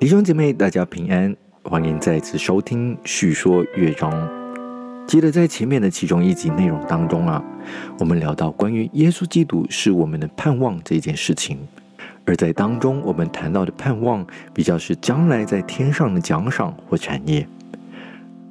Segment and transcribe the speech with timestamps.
[0.00, 4.12] 弟兄姐妹，大家平安，欢迎再次收听《叙说乐章》。
[5.08, 7.42] 记得在前面的其中一集内容当中啊，
[7.98, 11.58] 我们聊到关于耶稣基督是我们的盼望这件事情，
[12.24, 14.24] 而在当中我们谈到的盼望，
[14.54, 17.44] 比较是将来在天上的奖赏或产业，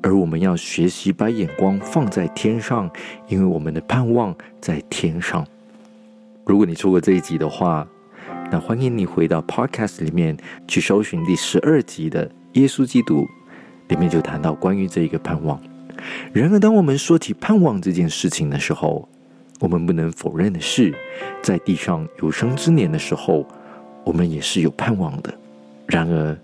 [0.02, 2.92] 而我们要学习把眼光放在天上，
[3.30, 5.48] 因为我们的盼望在天上。
[6.46, 7.88] 如果你错过这一集的话，
[8.50, 10.38] 那欢迎你回到 Podcast 里面
[10.70, 13.28] 去搜寻第十二集的耶稣基督，
[13.90, 15.62] 里面就谈到关于这一个盼望。
[16.32, 19.10] 然而，当我们说起盼望这件事情的时候，
[19.60, 20.96] 我们不能否认的是，
[21.42, 23.46] 在地上有生之年的时候，
[24.06, 25.34] 我们也是有盼望的。
[25.86, 26.38] 然而，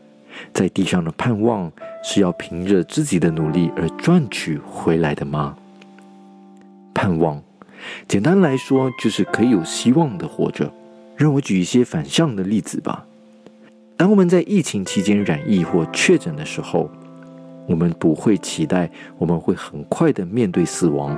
[0.51, 1.71] 在地上的盼望
[2.03, 5.55] 是要凭着自己的努力而赚取回来的吗？
[6.93, 7.41] 盼望，
[8.09, 10.69] 简单来说，就是可以有希望的活着。
[11.15, 13.05] 让我举一些反向的例子吧。
[13.95, 16.89] 当我们在疫情期间染疫或确诊的时候，
[17.67, 21.17] 我们不会期待我们会很快的面对死亡。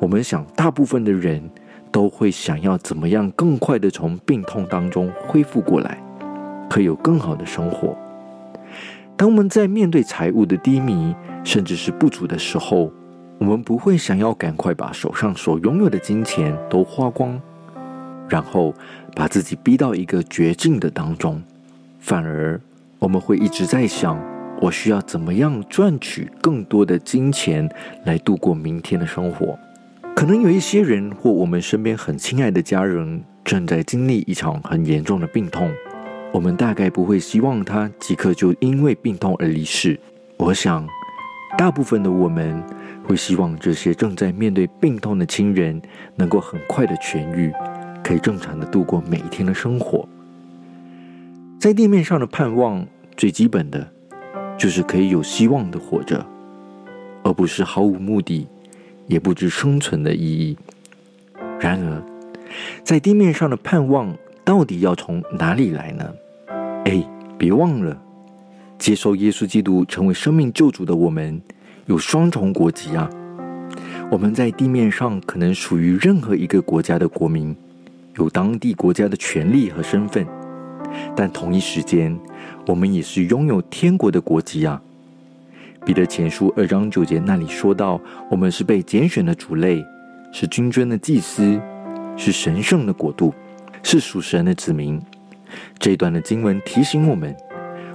[0.00, 1.42] 我们想，大部分的人
[1.92, 6.02] 都会想要怎么样更快的从病痛当中恢复过来，
[6.68, 7.96] 可以有更好的生活。
[9.16, 12.90] 当我们在面对财务的低迷，甚至是不足的时候，
[13.38, 17.40] 我们不会想要赶快把手上所拥有的金钱都花光，
[18.28, 18.74] 然后
[19.14, 21.42] 把自己逼到一个绝境的当中。
[22.00, 22.60] 反而，
[22.98, 24.18] 我们会一直在想。
[24.60, 27.70] 我需要怎么样赚取更多的金钱
[28.04, 29.56] 来度过明天的生活？
[30.16, 35.70] 可能有一些人或我们身边很亲爱的家人正在经历一场很严重的病痛，
[36.32, 39.96] 我们大概不会希望他即刻就因为病痛而离世。
[40.36, 40.84] 我想，
[41.56, 42.60] 大部分的我们
[43.04, 45.80] 会希望这些正在面对病痛的亲人
[46.16, 47.52] 能够很快的痊愈，
[48.02, 50.08] 可以正常的度过每一天的生活。
[51.58, 52.86] 在地面上的盼望，
[53.16, 53.86] 最基本的。
[54.58, 56.26] 就是可以有希望的活着，
[57.22, 58.44] 而不是毫无目的，
[59.06, 60.58] 也不知生存的意义。
[61.60, 62.02] 然而，
[62.82, 64.12] 在地面上的盼望
[64.44, 66.12] 到底要从哪里来呢？
[66.86, 67.08] 哎，
[67.38, 67.96] 别忘了，
[68.80, 71.40] 接受耶稣基督成为生命救主的我们，
[71.86, 73.08] 有双重国籍啊！
[74.10, 77.54] 我们在地面上可能属于任何一个国家的国民，
[78.18, 80.26] 有当地国家的权利和身份。
[81.14, 82.18] 但同一时间，
[82.66, 84.80] 我们也是拥有天国的国籍啊！
[85.84, 89.84] 彼得前书二章九节那里说到，我们是被拣选的族类，
[90.32, 91.60] 是君尊的祭司，
[92.16, 93.32] 是神圣的国度，
[93.82, 95.00] 是属神的子民。
[95.78, 97.34] 这一段的经文提醒我们，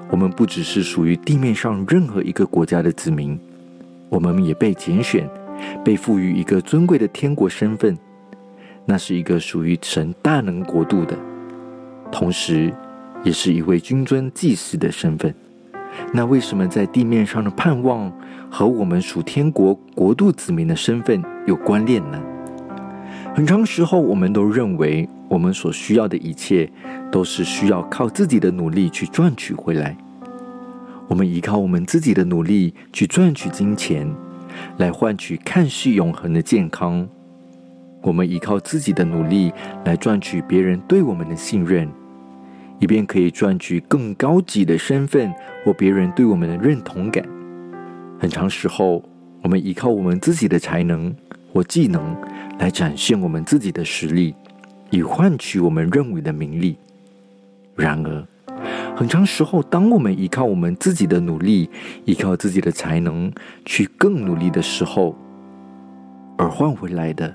[0.09, 3.39] 我们不只是属于地面上任何一个国家的子民，
[4.09, 5.29] 我们也被拣选，
[5.83, 7.97] 被赋予一个尊贵的天国身份，
[8.85, 11.17] 那是一个属于神大能国度的。
[12.11, 12.73] 同时，
[13.23, 15.33] 也是一位君尊祭司的身份。
[16.11, 18.11] 那为什么在地面上的盼望
[18.49, 22.19] 和我们属天国国度子民的身份有关联呢？
[23.35, 26.71] 很长时候，我们都认为我们所需要的一切
[27.11, 29.95] 都是需要靠自己的努力去赚取回来。
[31.07, 34.07] 我们依靠我们自己的努力去赚取金钱，
[34.77, 37.07] 来换取看似永恒的健康。
[38.03, 39.51] 我们依靠自己的努力
[39.85, 41.89] 来赚取别人对我们的信任。
[42.79, 45.33] 以便可以赚取更高级的身份
[45.63, 47.23] 或别人对我们的认同感。
[48.19, 49.01] 很长时候，
[49.41, 51.15] 我们依靠我们自己的才能
[51.53, 52.13] 或技能
[52.59, 54.35] 来展现我们自己的实力，
[54.89, 56.77] 以换取我们认为的名利。
[57.75, 58.27] 然而，
[58.97, 61.69] 很长时候，当我们依靠我们自己的努力、
[62.03, 63.31] 依靠自己的才能
[63.63, 65.15] 去更努力的时候，
[66.37, 67.33] 而换回来的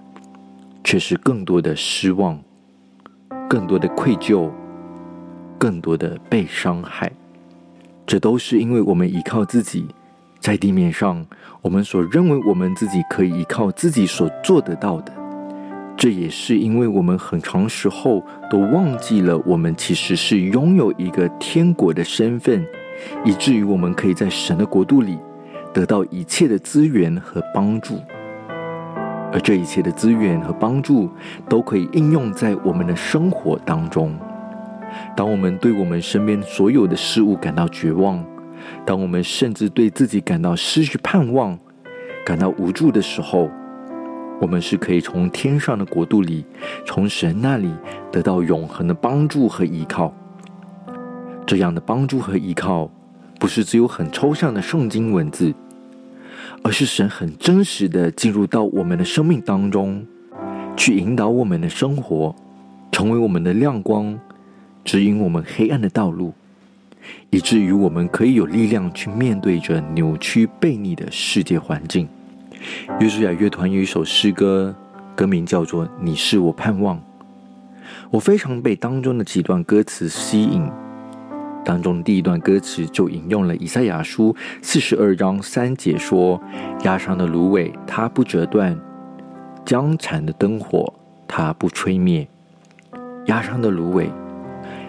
[0.89, 2.41] 却是更多的失望、
[3.47, 4.51] 更多的愧疚。
[5.59, 7.13] 更多的被伤害，
[8.07, 9.87] 这都是因为我们依靠自己，
[10.41, 11.27] 在地面上，
[11.61, 15.13] 我们所认为我们自己可以依靠自己所做得到的。
[15.95, 22.67] 这也是因为我们很长时候都忘记了，我们其实是拥有一个天国的身份，
[23.27, 25.19] 以至于我们可以在神的国度里
[25.75, 28.01] 得到一切的资源和帮助，
[29.33, 31.11] 而这一切的资源和帮助
[31.49, 34.17] 都可以应用在我们的生活当中。
[35.15, 38.25] 当我们对我们身边所有的事物感到绝望，
[38.87, 41.59] 当我们甚至对自己感到失去盼望、
[42.25, 43.51] 感到无助的时候，
[44.41, 46.47] 我们是可以从天上的国度里，
[46.87, 47.71] 从神那里
[48.11, 50.13] 得到永恒的帮助和依靠。
[51.47, 52.91] 这样的帮助和依靠，
[53.39, 55.55] 不是只有很抽象的圣经文字，
[56.63, 60.07] 而是神很真实的进入到我们的生命当中，
[60.77, 62.35] 去引导我们的生活，
[62.93, 64.19] 成为我们的亮光。
[64.85, 66.33] 指引我们黑暗的道路，
[67.29, 72.09] 以至于我们可以有力量去面对着扭曲背逆的世界环境。
[72.99, 74.75] 约书亚乐团有一首诗歌，
[75.15, 76.97] 歌名叫做《你是我盼望》。
[78.11, 80.67] 我非常被当中的几段歌词吸引。
[81.69, 86.41] 当中的第一段歌词就引用了以赛亚书四十二章三节说
[86.83, 88.75] ：“压伤的芦苇它不折断，
[89.67, 90.91] 将残的灯火
[91.27, 92.27] 它不吹灭。”
[93.29, 94.11] 压伤的芦苇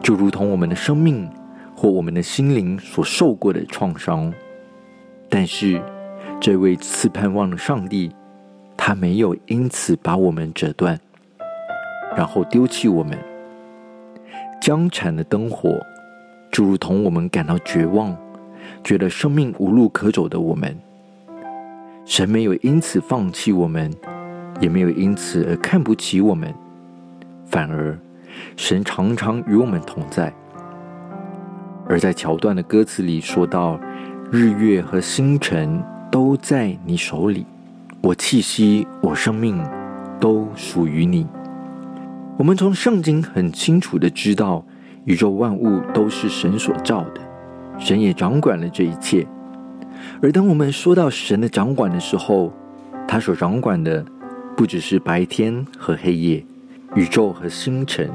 [0.01, 1.29] 就如同我们的生命
[1.75, 4.33] 或我们的心灵所受过的创伤，
[5.27, 5.81] 但是
[6.39, 8.09] 这位赐盼望的上帝，
[8.77, 10.97] 他没有因此把我们折断，
[12.15, 13.19] 然后丢弃我们。
[14.61, 15.77] 将残的灯火。
[16.51, 18.15] 就如同我们感到绝望，
[18.83, 20.75] 觉得生命无路可走的我们，
[22.05, 23.91] 神没有因此放弃我们，
[24.59, 26.53] 也没有因此而看不起我们，
[27.45, 27.97] 反而
[28.57, 30.33] 神常常与我们同在。
[31.87, 33.79] 而在桥段的歌词里说到
[34.31, 37.45] ：“日月和星辰都在你手里，
[38.01, 39.63] 我气息，我生命
[40.19, 41.27] 都属于你。”
[42.37, 44.65] 我们从圣经很清楚的知道。
[45.09, 47.21] 宇宙万物都是神所造的，
[47.79, 49.25] 神也掌管了这一切。
[50.21, 52.53] 而当我们说到神的掌管的时候，
[53.07, 54.05] 他所掌管的
[54.55, 56.45] 不只是白天和黑夜、
[56.93, 58.07] 宇宙和星辰。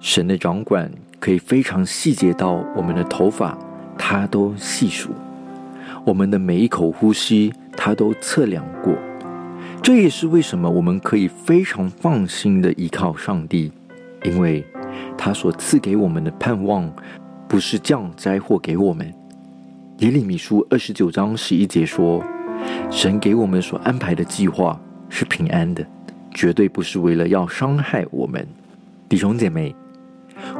[0.00, 3.54] 神的掌管可以非常细节到我们的头发，
[3.98, 5.10] 他都细数；
[6.02, 8.94] 我们的每一口呼吸，他都测量过。
[9.82, 13.70] 这也是为什么我们可以非常放心的依靠上帝，
[14.24, 14.64] 因为。
[15.18, 16.90] 他所赐给我们的盼望，
[17.48, 19.12] 不是降灾祸给我们。
[19.98, 22.22] 耶利米书二十九章十一节说
[22.88, 25.84] ：“神给我们所安排的计划是平安的，
[26.30, 28.46] 绝对不是为了要伤害我们。”
[29.08, 29.74] 弟兄姐妹，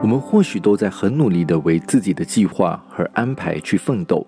[0.02, 4.26] 我们或许都在很努力的为自己的计划和安排去奋斗，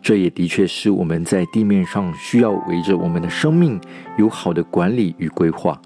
[0.00, 3.80] 这也的确是我们在地面上需要围着我们的生命
[4.16, 5.80] 有好的管理与规划。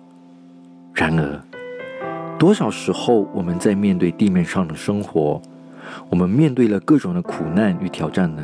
[0.93, 1.43] 然而，
[2.38, 5.40] 多少时候，我们在面对地面上的生活，
[6.10, 8.42] 我们面对了各种的苦难与挑战呢？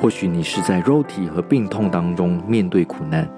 [0.00, 3.28] 或许你是在肉体和病痛当中面对苦难，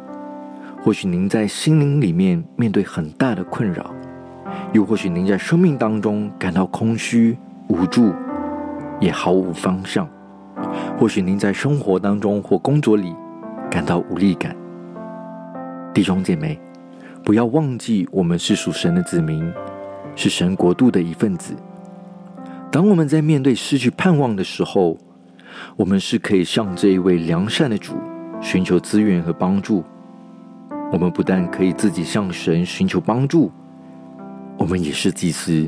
[0.82, 3.94] 或许您在心灵里面面对很大的困扰，
[4.72, 7.38] 又或许您在生命当中感到空虚、
[7.68, 8.12] 无助，
[9.00, 10.06] 也毫无方向。
[10.98, 13.14] 或许您在生活当中或工作里
[13.70, 14.54] 感到无力感。
[15.94, 16.58] 弟兄姐妹。
[17.24, 19.50] 不要忘记，我们是属神的子民，
[20.14, 21.56] 是神国度的一份子。
[22.70, 24.98] 当我们在面对失去盼望的时候，
[25.74, 27.94] 我们是可以向这一位良善的主
[28.42, 29.82] 寻求资源和帮助。
[30.92, 33.50] 我们不但可以自己向神寻求帮助，
[34.58, 35.66] 我们也是祭司，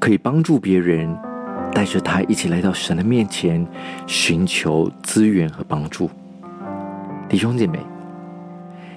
[0.00, 1.14] 可以帮助别人，
[1.74, 3.64] 带着他一起来到神的面前
[4.06, 6.08] 寻求资源和帮助。
[7.28, 7.91] 弟兄姐妹。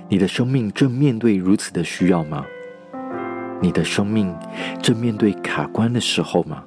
[0.07, 2.45] 你的生命正面对如此的需要吗？
[3.59, 4.31] 你的生命
[4.81, 6.63] 正面对卡关的时候吗？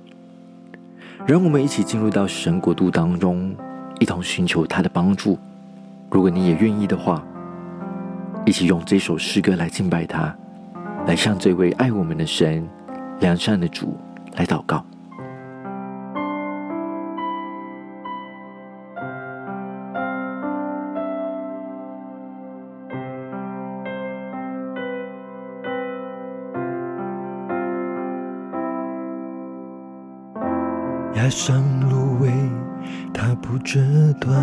[1.25, 3.55] 让我们一起进入到神国度当中，
[4.00, 5.38] 一同寻求他的帮助。
[6.11, 7.25] 如果你也愿意的话，
[8.45, 10.35] 一起用这首诗歌来敬拜他，
[11.07, 12.66] 来向这位爱我们的神、
[13.21, 13.97] 良善的主
[14.35, 14.85] 来祷告。
[31.18, 31.60] 压伤
[31.90, 32.30] 芦苇，
[33.12, 33.80] 它不折
[34.20, 34.40] 断；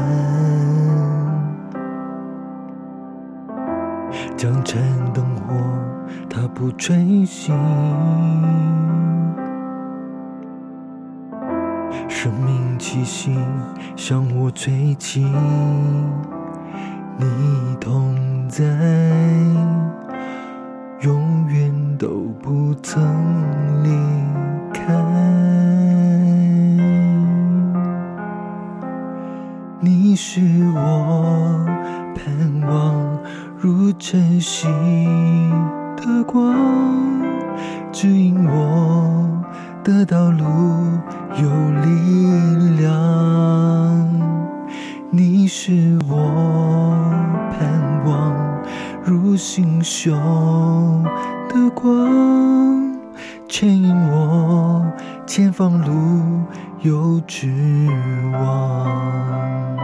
[4.36, 5.55] 江山灯火，
[6.29, 7.53] 它不吹熄。
[12.10, 13.34] 生命气息
[13.96, 15.24] 向我吹起，
[17.17, 17.25] 你
[17.79, 18.13] 同
[18.50, 18.65] 在，
[21.00, 23.01] 永远都不曾
[23.82, 23.89] 离
[24.74, 25.45] 开。
[30.16, 30.40] 你是
[30.74, 31.66] 我
[32.16, 33.20] 盼望
[33.58, 34.66] 如晨曦
[35.98, 36.56] 的光，
[37.92, 39.44] 指引我
[39.84, 40.46] 的道路
[41.36, 41.50] 有
[41.82, 42.88] 力量。
[45.10, 46.96] 你是我
[47.52, 48.34] 盼望
[49.04, 50.12] 如星宿
[51.50, 52.98] 的光，
[53.50, 54.90] 牵引我
[55.28, 56.46] 前方路
[56.80, 57.52] 有指
[58.32, 59.75] 望。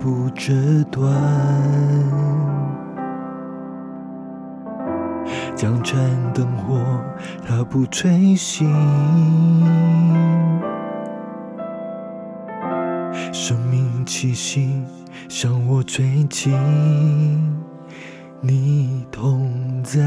[0.00, 0.52] 不折
[0.92, 1.12] 断，
[5.56, 6.00] 江船
[6.32, 6.80] 灯火
[7.46, 8.64] 它不吹熄，
[13.32, 14.80] 生命气息
[15.28, 16.56] 向我吹起，
[18.40, 20.00] 你同在，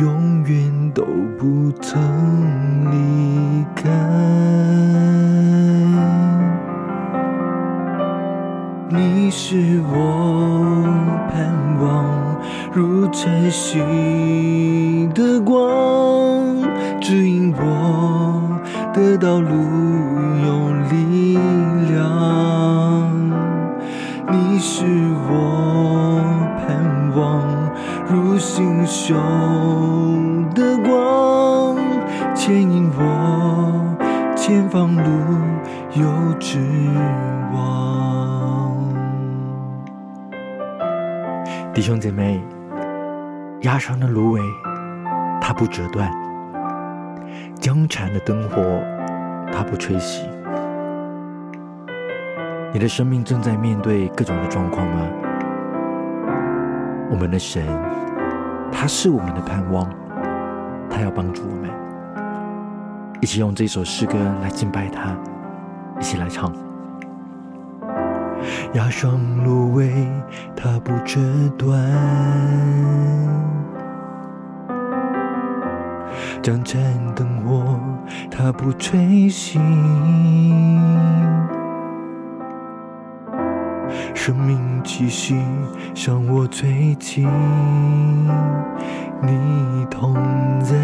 [0.00, 1.04] 永远都
[1.38, 2.00] 不曾
[2.90, 4.03] 离开。
[13.14, 13.78] 晨曦
[15.14, 16.60] 的光，
[17.00, 18.60] 指引我
[18.92, 19.48] 的道路
[20.44, 21.38] 有力
[21.92, 23.08] 量。
[24.32, 24.84] 你是
[25.30, 26.20] 我
[26.58, 26.66] 盼
[27.16, 27.70] 望
[28.10, 29.14] 如星宿
[30.52, 31.76] 的光，
[32.34, 33.96] 牵引我
[34.34, 35.02] 前方路
[35.92, 36.04] 有
[36.40, 36.58] 指
[37.52, 38.76] 望。
[41.72, 42.42] 弟兄姐妹，
[43.64, 44.42] 压伤的芦苇
[45.40, 46.12] 它不折断，
[47.58, 48.62] 江缠的灯火
[49.50, 50.20] 它不吹熄。
[52.74, 55.08] 你的生命正在面对各种的状况吗？
[57.10, 57.62] 我们的神，
[58.70, 59.88] 他是我们的盼望，
[60.90, 61.70] 他要帮助我们。
[63.22, 65.16] 一起用这首诗歌来敬拜他，
[65.98, 66.52] 一起来唱。
[68.74, 69.88] 压上芦苇
[70.56, 71.20] 它不折
[71.56, 71.80] 断，
[76.42, 76.82] 江盏
[77.14, 77.78] 灯火
[78.28, 79.60] 它不吹熄，
[84.12, 85.40] 生命气息
[85.94, 87.24] 向我吹起，
[89.22, 90.16] 你同
[90.60, 90.74] 在，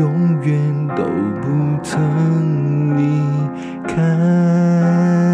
[0.00, 1.04] 永远都
[1.40, 3.22] 不曾离
[3.86, 5.29] 开。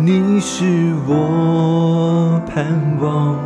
[0.00, 0.64] 你是
[1.08, 2.64] 我盼
[3.00, 3.36] 望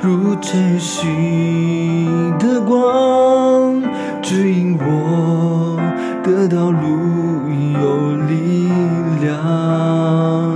[0.00, 2.08] 如晨曦
[2.38, 3.82] 的光，
[4.22, 5.76] 指引我
[6.22, 8.68] 的道路有力
[9.20, 10.54] 量。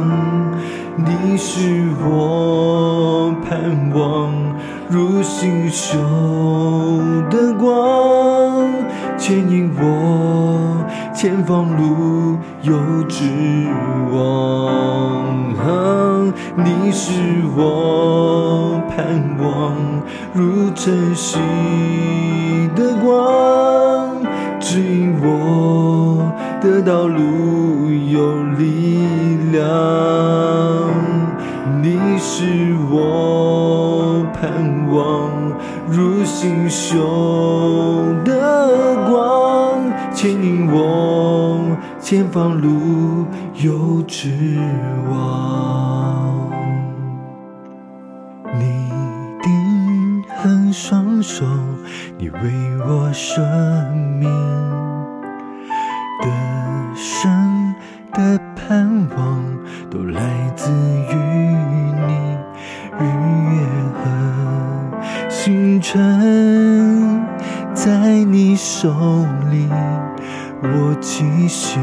[0.98, 4.32] 你是我盼望
[4.88, 5.98] 如星宿
[7.28, 8.70] 的光，
[9.18, 13.24] 牵引我前方路有指
[14.12, 14.99] 望。
[16.56, 17.12] 你是
[17.56, 19.06] 我盼
[19.38, 19.76] 望
[20.34, 21.38] 如晨曦
[22.74, 24.16] 的光，
[24.58, 28.98] 指引我的道路有力
[29.52, 29.60] 量。
[31.82, 34.50] 你是我盼
[34.90, 35.30] 望
[35.88, 36.98] 如星宿
[38.24, 39.80] 的光，
[40.12, 41.60] 牵引我
[42.00, 44.58] 前方路有指
[45.08, 46.29] 望。
[52.20, 52.38] 你为
[52.86, 53.42] 我生
[54.18, 54.30] 命
[56.20, 56.28] 的
[56.94, 57.74] 生
[58.12, 59.42] 的盼望，
[59.90, 60.20] 都来
[60.54, 62.36] 自于你。
[62.98, 63.02] 日
[63.54, 67.24] 月和星辰
[67.72, 68.90] 在你手
[69.50, 69.66] 里，
[70.62, 71.80] 我气息，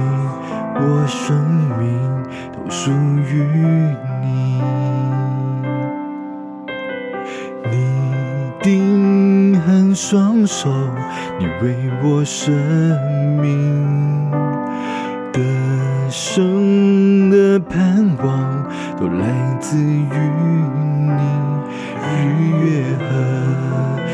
[0.76, 1.36] 我生
[1.80, 3.42] 命都属于
[9.98, 10.70] 双手，
[11.40, 12.54] 你为我生
[13.42, 14.30] 命
[15.34, 15.42] 的
[16.08, 18.64] 生的盼望，
[19.00, 20.08] 都来自于
[21.08, 21.12] 你。
[22.06, 22.16] 日
[22.64, 23.10] 月和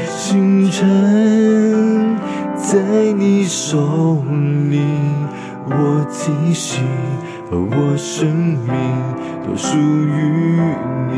[0.08, 2.16] 星辰
[2.56, 2.80] 在
[3.18, 4.24] 你手
[4.70, 4.80] 里，
[5.66, 6.80] 我气息
[7.52, 8.74] 和我生命
[9.46, 10.62] 都属于
[11.12, 11.14] 你。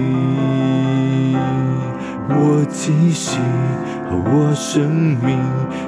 [2.27, 3.37] 我气息
[4.09, 4.89] 和我生
[5.23, 5.39] 命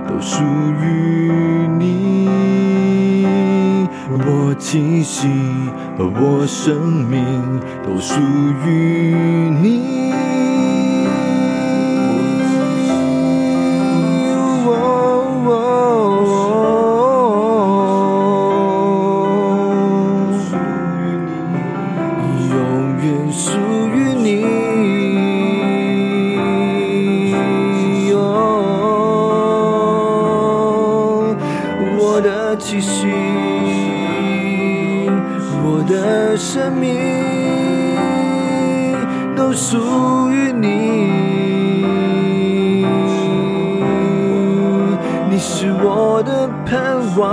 [0.08, 0.44] 都属
[0.82, 1.32] 于
[1.77, 2.27] 你，
[4.12, 5.27] 我气息
[5.98, 7.24] 和我生命
[7.84, 8.20] 都属
[8.65, 9.15] 于
[9.62, 10.07] 你。
[36.91, 38.96] 你
[39.36, 39.77] 都属
[40.32, 40.65] 于你。
[45.29, 47.27] 你是我的盼望，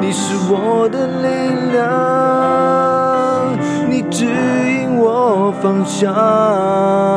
[0.00, 1.26] 你是我的力
[1.72, 3.56] 量，
[3.88, 7.07] 你指引我方向。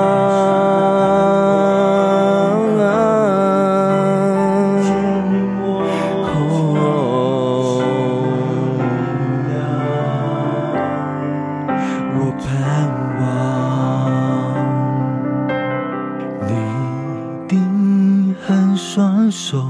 [19.32, 19.66] 手，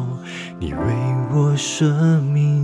[0.60, 0.80] 你为
[1.32, 1.86] 我舍
[2.20, 2.64] 命。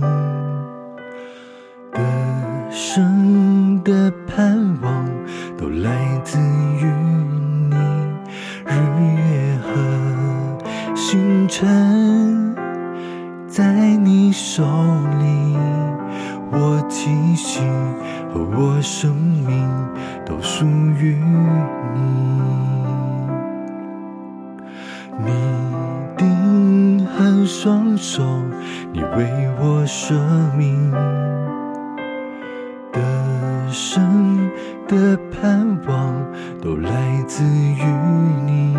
[33.72, 34.50] 生
[34.86, 37.84] 的盼望都来自于
[38.46, 38.74] 你。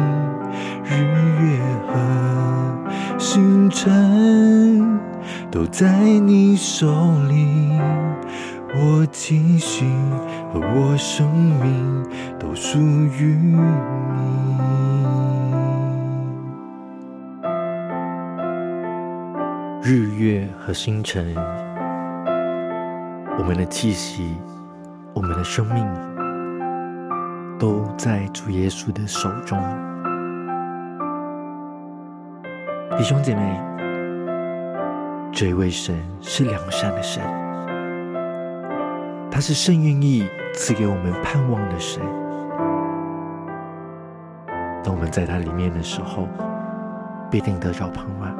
[0.83, 0.95] 日
[1.41, 4.99] 月和星辰
[5.51, 6.87] 都在你手
[7.27, 7.79] 里
[8.75, 9.85] 我栖息
[10.53, 12.05] 我生命
[12.39, 13.59] 都属于你
[19.83, 21.35] 日月和星辰。
[23.39, 24.35] 我们的气息
[25.19, 25.85] 我们的生命，
[27.59, 29.59] 都在主耶稣的手中。
[32.97, 33.61] 弟兄姐妹，
[35.29, 37.21] 这位神是良善的神，
[39.29, 42.01] 他是甚愿意赐给我们盼望的神。
[44.81, 46.29] 当我们在他里面的时候，
[47.29, 48.33] 必定得着盼望。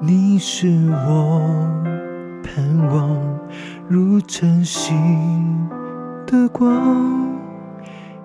[0.00, 1.42] 你是我
[2.46, 3.18] 盼望
[3.88, 4.94] 如晨曦
[6.26, 7.28] 的光，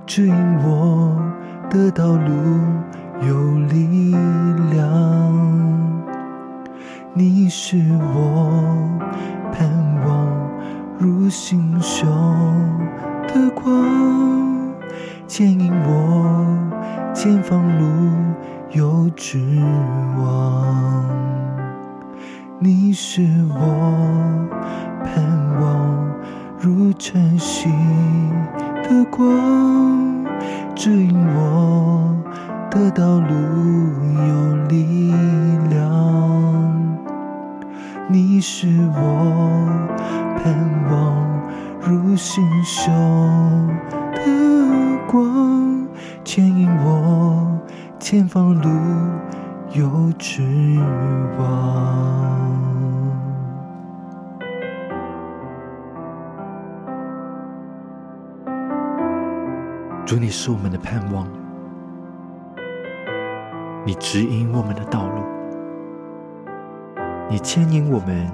[0.06, 1.18] 指引我
[1.72, 2.32] 的道路
[3.28, 4.14] 有力
[4.72, 4.82] 量。
[7.14, 8.52] 你是我
[9.52, 9.68] 盼
[10.06, 10.28] 望
[11.00, 12.06] 如星宿
[13.28, 14.72] 的光，
[15.28, 17.86] 牵引我前方路
[18.70, 19.40] 有指
[20.20, 21.10] 望。
[22.64, 24.48] 你是我
[25.04, 25.26] 盼
[25.60, 26.14] 望
[26.60, 27.68] 如晨曦
[28.84, 30.24] 的光，
[30.76, 32.16] 指引我
[32.70, 33.34] 的道路
[34.28, 35.12] 有力
[35.72, 37.00] 量。
[38.08, 39.66] 你是我
[40.38, 40.54] 盼
[40.92, 41.42] 望
[41.82, 42.92] 如星宿
[44.14, 44.22] 的
[45.08, 45.88] 光，
[46.24, 47.60] 牵引我
[48.00, 48.70] 前方路
[49.74, 50.44] 有指
[51.40, 51.48] 望。
[60.06, 61.26] 主，你是我们的盼望，
[63.86, 65.24] 你指引我们的道路，
[67.30, 68.30] 你牵引我们，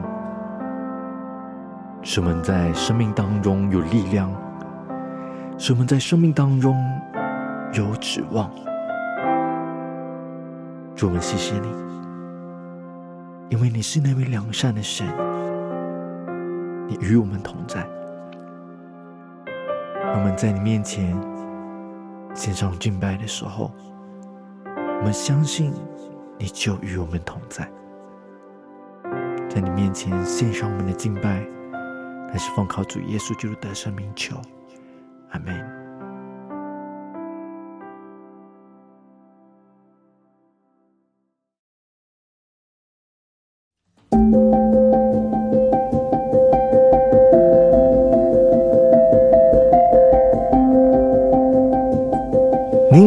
[2.01, 4.33] 使我们在生命当中有力量，
[5.59, 6.75] 使我们在生命当中
[7.73, 8.49] 有指望。
[10.97, 11.67] 主，我们谢谢你，
[13.49, 15.05] 因为你是那位良善的神，
[16.87, 17.87] 你与我们同在，
[20.15, 21.15] 我们在你面前。
[22.33, 23.71] 献上敬拜的时候，
[24.65, 25.73] 我们相信
[26.37, 27.67] 你就与我们同在，
[29.49, 31.39] 在你面前献上我们的敬拜，
[32.31, 34.35] 乃是奉靠主耶稣基督的生命求，
[35.31, 35.76] 阿门。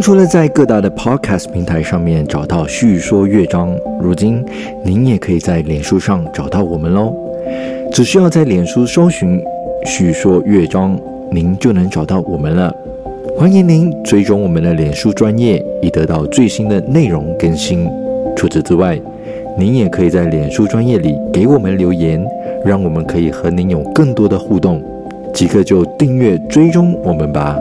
[0.01, 4.43] 除了在各大的 Podcast 平台上面找到叙说乐章，如今
[4.83, 7.15] 您也可以在脸书上找到我们喽。
[7.93, 9.43] 只需要在脸书搜寻
[9.85, 10.99] “叙说乐章”，
[11.31, 12.75] 您就能找到我们了。
[13.37, 17.87] 欢迎您追踪我们的脸书专业，以得到最新的内容更新。
[18.35, 18.99] 除此之外，
[19.59, 22.25] 您也可以在脸书专业里给我们留言，
[22.65, 24.83] 让我们可以和您有更多的互动。
[25.35, 27.59] 即刻就订阅追踪我们吧。